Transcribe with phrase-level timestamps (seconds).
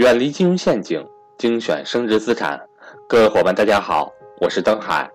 [0.00, 2.58] 远离金融陷阱，精选升值资产。
[3.06, 5.10] 各位伙伴，大家好，我是登海。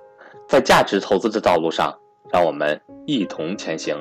[0.48, 1.98] 在价值投资的道路上，
[2.32, 3.98] 让我们一同前行。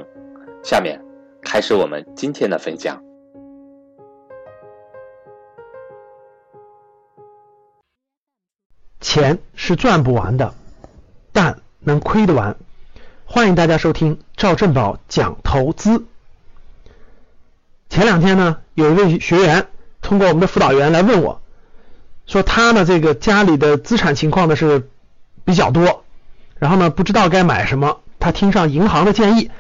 [0.62, 1.02] 下面
[1.40, 3.02] 开始我们今天的分享。
[9.00, 10.52] 钱是赚不完的，
[11.32, 12.54] 但能亏得完。
[13.24, 16.04] 欢迎大家收听赵正宝讲投资。
[17.88, 19.66] 前两天呢，有一位学员
[20.04, 21.40] 通过我们的辅导员来问我，
[22.26, 24.88] 说他呢这个家里的资产情况呢是
[25.44, 26.04] 比较多，
[26.58, 29.50] 然后呢不知道该买什么，他听上银行的建议，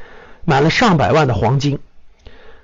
[0.44, 1.80] 买了上百万的黄金，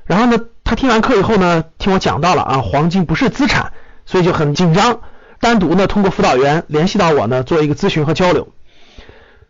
[0.05, 3.73] 然后呢他听完课以后呢，听我讲到了啊黄金不是资产，
[4.05, 5.01] 所以就很紧张，
[5.41, 8.49] 单独呢通过辅导员联系到我呢做一个咨询和交流。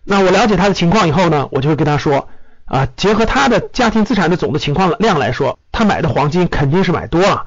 [0.05, 2.29] 那我了解他的情况以后呢，我就会跟他说。
[2.67, 7.47] 啊，结合他的家庭资产的总的情况量来说，他买的黄金肯定是买多了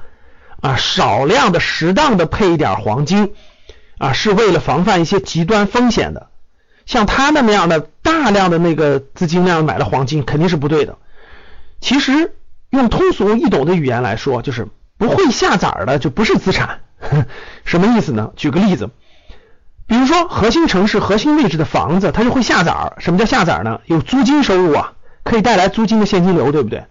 [0.64, 3.34] 啊，少量的适当的配一点黄金
[3.98, 6.28] 啊，是为了防范一些极端风险的。
[6.86, 10.96] 像他那么样的大量的那个资金量买了黄金，肯定是不对的。
[11.82, 12.32] 其实
[12.70, 16.80] 用通俗易懂的语言来说，就是不会下崽儿的就不是资产。
[17.66, 18.32] 什么意思呢？
[18.34, 18.88] 举个例子，
[19.86, 22.96] 比如说核心城市、核心位置的房子，它就会下崽儿。
[23.00, 23.80] 什么叫下崽儿呢？
[23.84, 24.94] 有租金收入啊。
[25.24, 26.84] 可以带来租金的现金流，对不对？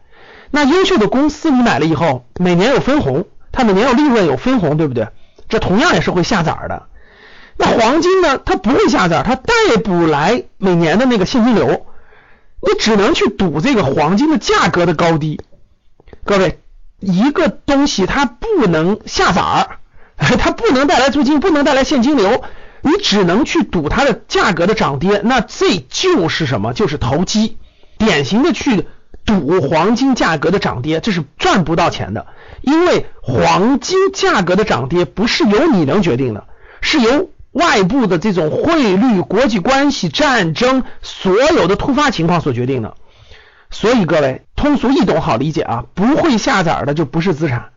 [0.51, 5.08] 那优秀的公司你买了以后，每年有分红，它每年有利润有分红，对不对？
[5.48, 6.88] 这同样也是会下崽的。
[7.56, 8.40] 那黄金呢？
[8.40, 11.86] 它不会下崽，它带不来每年的那个现金流，
[12.62, 15.40] 你只能去赌这个黄金的价格的高低。
[16.26, 16.59] 各位，
[17.00, 19.78] 一个东西它不能下崽儿，
[20.18, 22.44] 它不能带来租金，不能带来现金流，
[22.81, 25.22] 你只能去赌它的价格的涨跌。
[25.24, 26.74] 那这就是什么？
[26.74, 27.58] 就是投机。
[28.00, 28.88] 典型的去
[29.39, 32.28] 赌黄金价格的涨跌，这是赚不到钱的，
[32.62, 36.45] 因为黄金价格的涨跌不是由你能决定的，
[36.81, 42.96] 是由外部的这种汇率、国际关系、战争所有的突发情况所决定的。
[43.69, 47.72] 所以各位通俗易懂好理解啊，不会下崽的就不是资产。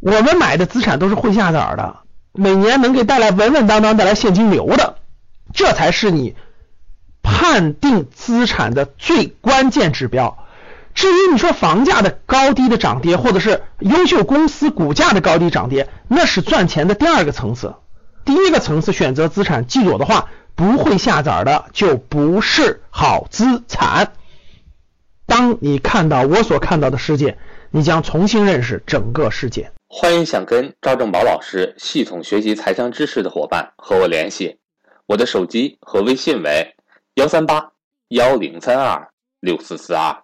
[0.00, 1.96] 我们买的资产都是会下崽的，
[2.32, 4.96] 每年能给带来稳稳当当带来现金流的，
[5.52, 6.34] 这才是你。
[7.28, 10.38] 判定资产的最关键指标。
[11.06, 17.76] 至于你说房价的高低的涨跌，或者是优秀公司股价的高低涨跌，那是赚钱的第二个层次。
[18.24, 24.14] 第一个层次选择资产，记住我的话，不会下崽的就不是好资产。
[25.26, 27.38] 当你看到我所看到的世界，
[27.70, 29.70] 你将重新认识整个世界。
[29.88, 34.58] 欢迎想跟赵正宝老师系统学习财商知识的伙伴和我联系，
[35.06, 36.74] 我的手机和微信为。
[37.14, 37.70] 幺三八
[38.08, 40.16] 幺零三二六四四二。